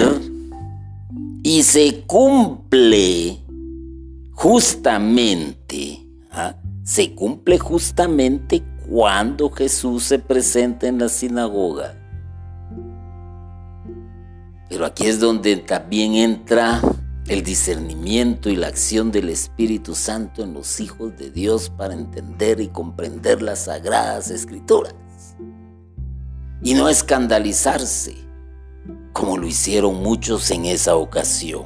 [1.43, 3.41] y se cumple
[4.31, 6.55] justamente, ¿ah?
[6.85, 11.97] se cumple justamente cuando Jesús se presenta en la sinagoga.
[14.69, 16.81] Pero aquí es donde también entra
[17.27, 22.61] el discernimiento y la acción del Espíritu Santo en los hijos de Dios para entender
[22.61, 24.95] y comprender las sagradas escrituras.
[26.63, 28.17] Y no escandalizarse,
[29.13, 31.65] como lo hicieron muchos en esa ocasión.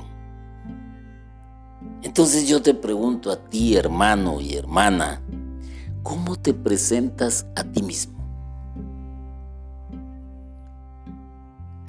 [2.03, 5.23] Entonces yo te pregunto a ti, hermano y hermana,
[6.03, 8.14] ¿cómo te presentas a ti mismo?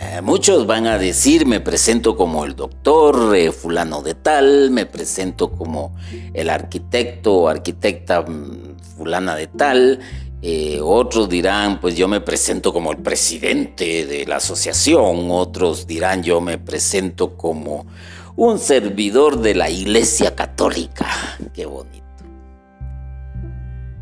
[0.08, 4.86] Eh, muchos van a decir, me presento como el doctor eh, fulano de tal, me
[4.86, 5.96] presento como
[6.34, 10.00] el arquitecto o arquitecta mm, fulana de tal.
[10.42, 15.32] Eh, otros dirán, pues yo me presento como el presidente de la asociación.
[15.32, 17.88] Otros dirán, yo me presento como
[18.36, 21.08] un servidor de la Iglesia Católica.
[21.54, 22.06] Qué bonito.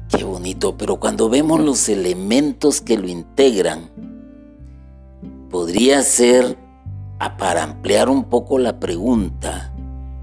[0.10, 3.90] Qué bonito, pero cuando vemos los elementos que lo integran,
[5.54, 6.58] podría ser,
[7.38, 9.72] para ampliar un poco la pregunta,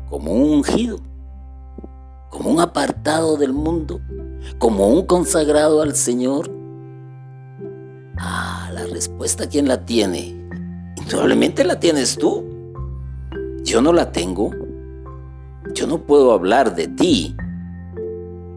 [0.09, 0.99] como un ungido,
[2.31, 4.01] como un apartado del mundo,
[4.59, 6.51] como un consagrado al Señor.
[8.19, 10.37] Ah, la respuesta, ¿quién la tiene?
[10.97, 12.45] Indudablemente la tienes tú.
[13.63, 14.51] Yo no la tengo.
[15.75, 17.37] yo no puedo hablar de ti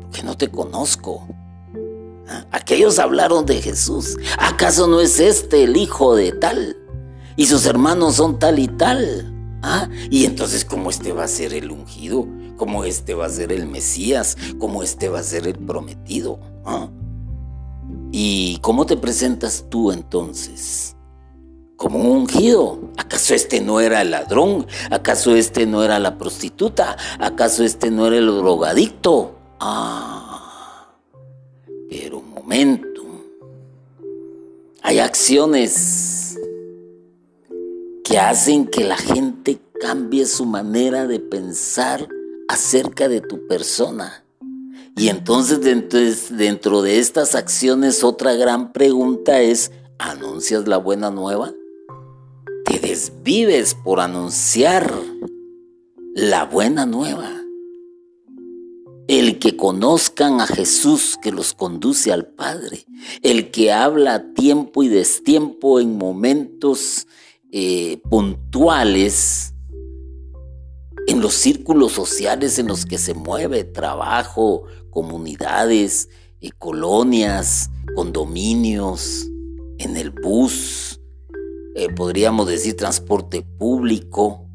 [0.01, 1.28] porque no te conozco.
[2.51, 4.17] Aquellos hablaron de Jesús.
[4.38, 6.77] ¿Acaso no es este el hijo de tal?
[7.36, 9.29] Y sus hermanos son tal y tal.
[9.61, 9.88] ¿Ah?
[10.09, 12.27] Y entonces, ¿cómo este va a ser el ungido?
[12.57, 14.38] ¿Cómo este va a ser el Mesías?
[14.59, 16.39] ¿Cómo este va a ser el prometido?
[16.65, 16.89] ¿Ah?
[18.11, 20.95] ¿Y cómo te presentas tú entonces?
[21.77, 22.79] Como un ungido.
[22.97, 24.67] ¿Acaso este no era el ladrón?
[24.91, 26.95] ¿Acaso este no era la prostituta?
[27.19, 29.36] ¿Acaso este no era el drogadicto?
[29.59, 30.93] Ah,
[31.89, 32.22] pero
[34.85, 36.37] Hay acciones
[38.03, 42.07] que hacen que la gente cambie su manera de pensar
[42.47, 44.23] acerca de tu persona.
[44.95, 45.61] Y entonces
[46.29, 51.51] dentro de estas acciones otra gran pregunta es, ¿anuncias la buena nueva?
[52.65, 54.93] ¿Te desvives por anunciar
[56.13, 57.42] la buena nueva?
[59.43, 62.85] Que conozcan a Jesús que los conduce al Padre,
[63.23, 67.07] el que habla a tiempo y destiempo en momentos
[67.51, 69.53] eh, puntuales
[71.07, 76.07] en los círculos sociales en los que se mueve, trabajo, comunidades,
[76.39, 79.27] eh, colonias, condominios,
[79.77, 81.01] en el bus,
[81.75, 84.47] eh, podríamos decir transporte público.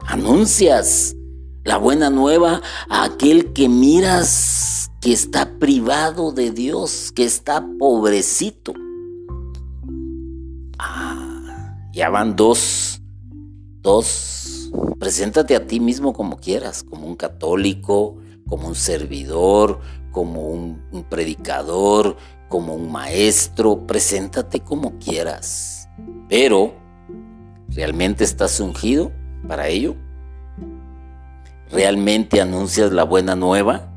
[0.00, 1.16] Anuncias
[1.64, 8.72] la buena nueva a aquel que miras que está privado de Dios, que está pobrecito.
[10.78, 13.00] Ah, ya van dos,
[13.82, 14.70] dos.
[14.98, 18.16] Preséntate a ti mismo como quieras, como un católico,
[18.48, 19.80] como un servidor,
[20.12, 22.16] como un, predicador,
[22.48, 25.88] como un maestro, preséntate como quieras.
[26.28, 26.74] Pero,
[27.68, 29.10] ¿realmente estás ungido
[29.48, 29.96] para ello?
[31.72, 33.88] ¿Realmente anuncias la buena nueva?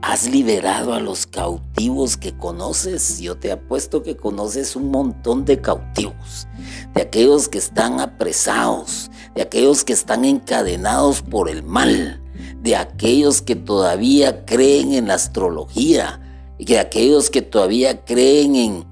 [0.00, 3.20] ¿Has liberado a los cautivos que conoces?
[3.20, 6.48] Yo te apuesto que conoces un montón de cautivos,
[6.94, 12.22] de aquellos que están apresados, de aquellos que están encadenados por el mal,
[12.62, 16.20] de aquellos que todavía creen en la astrología,
[16.58, 18.86] de aquellos que todavía creen en,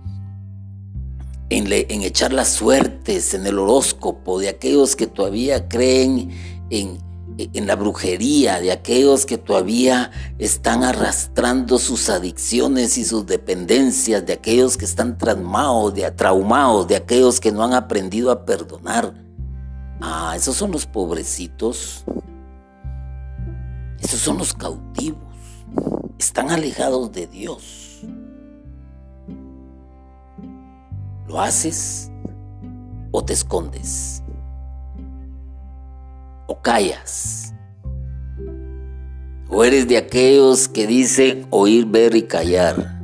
[1.48, 6.30] en, echar las suertes, en el horóscopo, de aquellos que todavía creen
[6.68, 7.03] en,
[7.38, 14.34] en la brujería, de aquellos que todavía están arrastrando sus adicciones y sus dependencias, de
[14.34, 19.14] aquellos que están traumados, de, traumados, de aquellos que no han aprendido a perdonar.
[20.00, 22.04] Ah, esos son los pobrecitos
[24.04, 25.18] esos son los cautivos.
[26.18, 28.02] Están alejados de Dios.
[31.26, 32.10] ¿Lo haces
[33.10, 34.22] o te escondes?
[36.46, 37.54] ¿O callas?
[39.48, 43.00] ¿O eres de aquellos que dicen oír, ver y callar?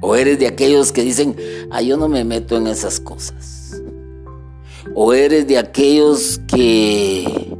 [0.00, 1.36] ¿O eres de aquellos que dicen,
[1.70, 3.82] ah, yo no me meto en esas cosas?
[4.94, 7.56] ¿O eres de aquellos que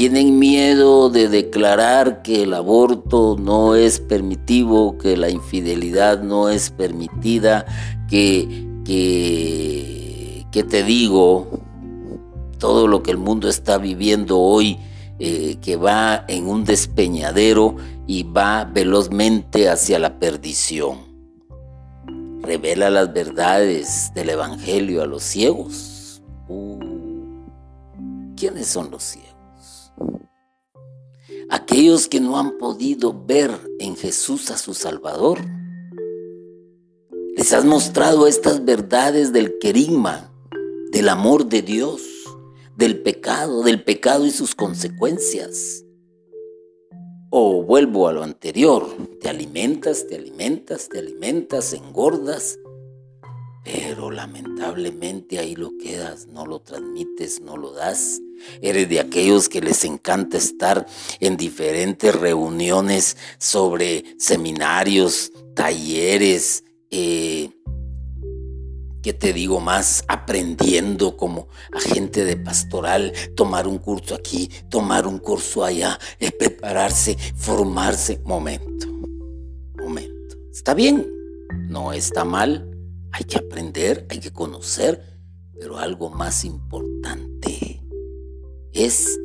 [0.00, 6.70] tienen miedo de declarar que el aborto no es permitivo, que la infidelidad no es
[6.70, 7.66] permitida,
[8.08, 11.48] que, que, te digo,
[12.60, 14.78] todo lo que el mundo está viviendo hoy,
[15.18, 17.74] eh, que va en un despeñadero
[18.06, 21.10] y va velozmente hacia la perdición.
[22.42, 26.22] Revela las verdades del Evangelio a los ciegos.
[26.46, 26.78] Uh,
[28.36, 29.30] ¿Quiénes son los ciegos?
[31.50, 33.50] aquellos que no han podido ver
[33.80, 35.40] en Jesús a su Salvador.
[37.36, 40.32] Les has mostrado estas verdades del querigma,
[40.92, 42.00] del amor de Dios,
[42.80, 45.84] del pecado, del pecado y sus consecuencias.
[47.28, 48.88] O vuelvo a lo anterior,
[49.20, 52.58] te alimentas, te alimentas, te alimentas, engordas,
[53.64, 58.18] pero lamentablemente ahí lo quedas, no lo transmites, no lo das.
[58.62, 60.86] Eres de aquellos que les encanta estar
[61.20, 67.50] en diferentes reuniones sobre seminarios, talleres, eh,
[69.02, 70.04] ¿qué te digo más?
[70.08, 77.16] Aprendiendo como agente de pastoral, tomar un curso aquí, tomar un curso allá, eh, prepararse,
[77.36, 78.20] formarse.
[78.24, 78.86] Momento,
[79.78, 80.36] momento.
[80.52, 81.06] Está bien,
[81.68, 82.70] no está mal
[83.12, 85.02] hay que aprender, hay que conocer,
[85.58, 87.82] pero algo más importante
[88.72, 89.18] es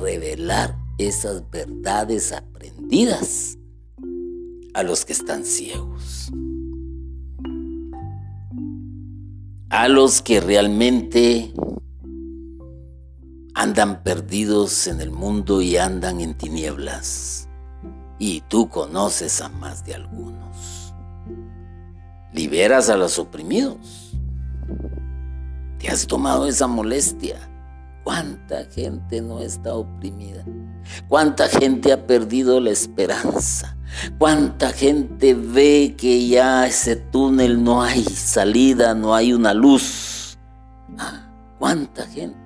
[0.00, 3.58] revelar esas verdades aprendidas
[4.74, 6.30] a los que están ciegos.
[9.72, 11.50] A los que realmente
[13.54, 17.48] andan perdidos en el mundo y andan en tinieblas.
[18.18, 20.94] Y tú conoces a más de algunos.
[22.34, 24.12] Liberas a los oprimidos.
[25.78, 27.38] Te has tomado esa molestia.
[28.04, 30.44] ¿Cuánta gente no está oprimida?
[31.08, 33.78] ¿Cuánta gente ha perdido la esperanza?
[34.18, 40.38] ¿Cuánta gente ve que ya ese túnel no hay salida, no hay una luz?
[40.98, 41.28] Ah,
[41.58, 42.36] ¿Cuánta gente?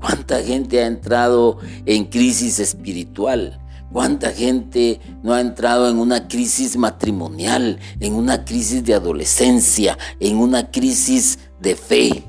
[0.00, 3.60] ¿Cuánta gente ha entrado en crisis espiritual?
[3.92, 10.36] ¿Cuánta gente no ha entrado en una crisis matrimonial, en una crisis de adolescencia, en
[10.38, 12.24] una crisis de fe?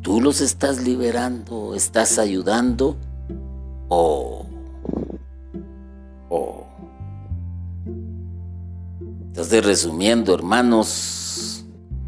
[0.00, 2.96] ¿Tú los estás liberando, estás ayudando
[3.88, 4.41] o...
[9.32, 11.64] Entonces, resumiendo, hermanos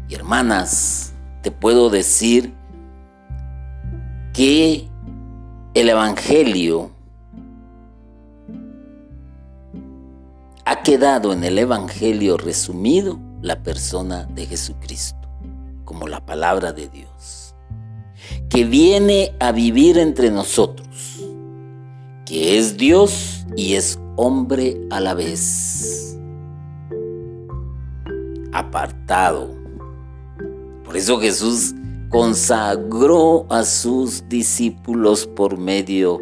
[0.07, 2.53] y hermanas, te puedo decir
[4.31, 4.87] que
[5.73, 6.91] el Evangelio
[10.65, 15.27] ha quedado en el Evangelio resumido la persona de Jesucristo,
[15.83, 17.55] como la palabra de Dios,
[18.49, 21.21] que viene a vivir entre nosotros,
[22.25, 26.17] que es Dios y es hombre a la vez,
[28.51, 29.49] apartado.
[30.83, 31.73] Por eso Jesús
[32.09, 36.21] consagró a sus discípulos por medio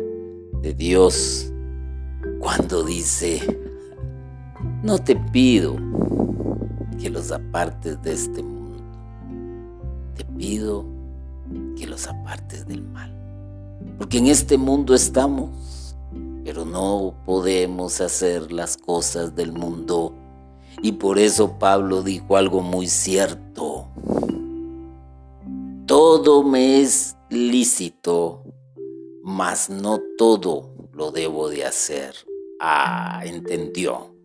[0.62, 1.52] de Dios
[2.40, 3.42] cuando dice,
[4.82, 5.76] no te pido
[7.00, 8.84] que los apartes de este mundo,
[10.16, 10.86] te pido
[11.78, 13.14] que los apartes del mal.
[13.98, 15.50] Porque en este mundo estamos,
[16.54, 20.14] pero no podemos hacer las cosas del mundo.
[20.84, 23.88] Y por eso Pablo dijo algo muy cierto
[25.88, 28.44] todo me es lícito,
[29.24, 32.16] mas no todo lo debo de hacer.
[32.60, 34.16] Ah, entendió.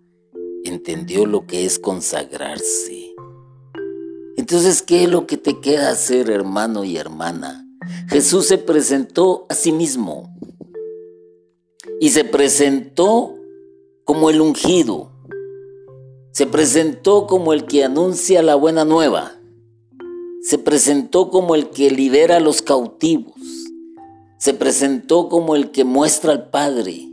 [0.64, 3.14] Entendió lo que es consagrarse.
[4.37, 7.66] Entonces, ¿qué es lo que te queda hacer, hermano y hermana?
[8.09, 10.38] Jesús se presentó a sí mismo
[12.01, 13.34] y se presentó
[14.05, 15.12] como el ungido.
[16.32, 19.38] Se presentó como el que anuncia la buena nueva
[20.49, 23.34] se presentó como el que libera a los cautivos,
[24.38, 27.07] se presentó como el que muestra al Padre,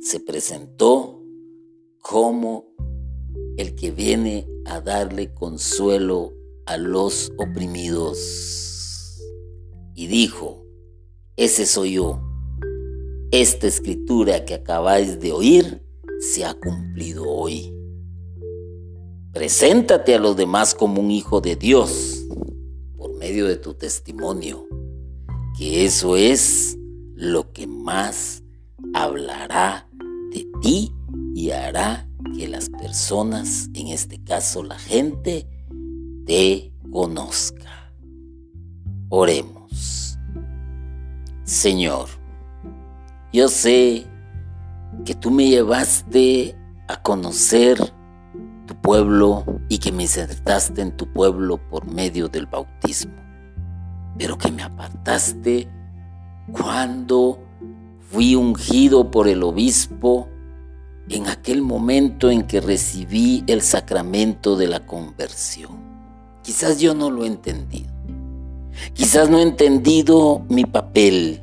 [0.00, 1.20] se presentó
[2.00, 2.66] como
[3.56, 6.32] el que viene a darle consuelo
[6.66, 9.18] a los oprimidos.
[9.94, 10.64] Y dijo,
[11.36, 12.20] ese soy yo.
[13.30, 15.82] Esta escritura que acabáis de oír
[16.18, 17.70] se ha cumplido hoy.
[19.34, 22.24] Preséntate a los demás como un hijo de Dios
[22.96, 24.66] por medio de tu testimonio,
[25.58, 26.78] que eso es
[27.14, 28.42] lo que más
[28.94, 29.86] hablará
[30.32, 30.94] de ti
[31.34, 35.46] y hará que las personas, en este caso la gente,
[36.24, 37.92] te conozca.
[39.10, 40.16] Oremos.
[41.44, 42.17] Señor,
[43.32, 44.06] yo sé
[45.04, 46.56] que tú me llevaste
[46.88, 47.78] a conocer
[48.66, 53.14] tu pueblo y que me insertaste en tu pueblo por medio del bautismo,
[54.16, 55.68] pero que me apartaste
[56.52, 57.38] cuando
[58.10, 60.28] fui ungido por el obispo
[61.08, 65.78] en aquel momento en que recibí el sacramento de la conversión.
[66.42, 67.92] Quizás yo no lo he entendido.
[68.94, 71.42] Quizás no he entendido mi papel,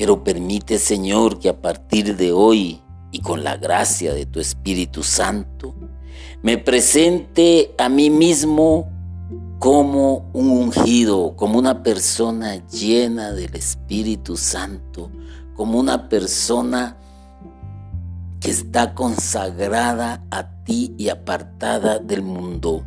[0.00, 2.80] pero permite Señor que a partir de hoy
[3.12, 5.74] y con la gracia de tu Espíritu Santo,
[6.42, 8.88] me presente a mí mismo
[9.58, 15.10] como un ungido, como una persona llena del Espíritu Santo,
[15.54, 16.96] como una persona
[18.40, 22.86] que está consagrada a ti y apartada del mundo.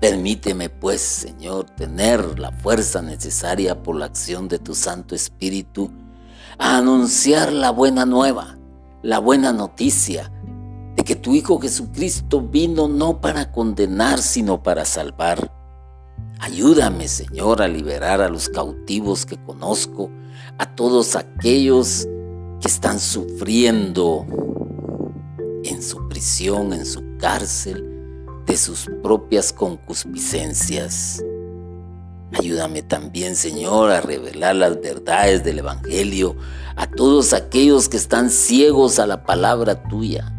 [0.00, 5.90] Permíteme pues, Señor, tener la fuerza necesaria por la acción de tu Santo Espíritu
[6.56, 8.56] a anunciar la buena nueva,
[9.02, 10.30] la buena noticia,
[10.94, 15.52] de que tu Hijo Jesucristo vino no para condenar, sino para salvar.
[16.38, 20.10] Ayúdame, Señor, a liberar a los cautivos que conozco,
[20.58, 22.06] a todos aquellos
[22.60, 24.26] que están sufriendo
[25.64, 27.87] en su prisión, en su cárcel,
[28.48, 31.22] de sus propias concupiscencias.
[32.32, 36.36] Ayúdame también, Señor, a revelar las verdades del Evangelio
[36.76, 40.32] a todos aquellos que están ciegos a la palabra tuya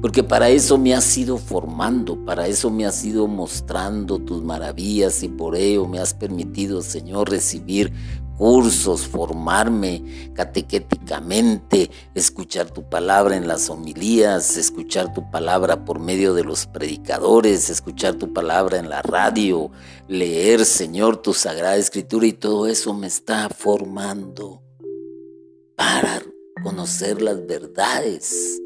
[0.00, 5.22] porque para eso me has ido formando, para eso me has ido mostrando tus maravillas
[5.22, 7.92] y por ello me has permitido, Señor, recibir
[8.40, 16.42] cursos, formarme catequéticamente, escuchar tu palabra en las homilías, escuchar tu palabra por medio de
[16.42, 19.70] los predicadores, escuchar tu palabra en la radio,
[20.08, 24.62] leer, Señor, tu sagrada escritura y todo eso me está formando
[25.76, 26.22] para
[26.62, 28.58] conocer las verdades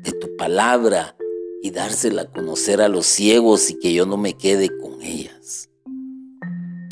[0.00, 1.14] de tu palabra
[1.62, 5.68] y dársela a conocer a los ciegos y que yo no me quede con ellas.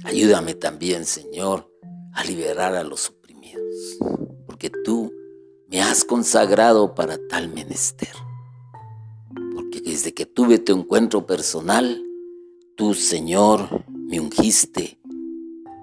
[0.05, 1.72] Ayúdame también, Señor,
[2.13, 3.99] a liberar a los oprimidos,
[4.47, 5.13] porque tú
[5.69, 8.13] me has consagrado para tal menester.
[9.55, 12.03] Porque desde que tuve tu encuentro personal,
[12.77, 14.99] tú, Señor, me ungiste,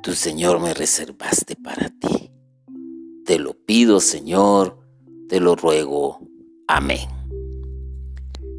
[0.04, 2.32] tú, Señor, me reservaste para ti.
[3.26, 4.78] Te lo pido, Señor,
[5.28, 6.20] te lo ruego.
[6.68, 7.10] Amén.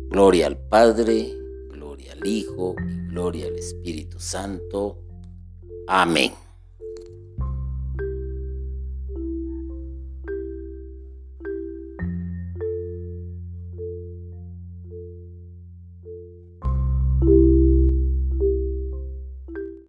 [0.08, 1.32] Gloria al Padre,
[1.70, 5.04] gloria al Hijo y gloria al Espíritu Santo.
[5.86, 6.32] Amén.